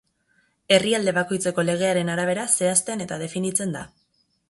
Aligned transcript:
Herrialde 0.77 1.13
bakoitzeko 1.17 1.67
legearen 1.69 2.11
arabera 2.17 2.49
zehazten 2.57 3.09
eta 3.09 3.23
definitzen 3.29 3.81
da. 3.81 3.89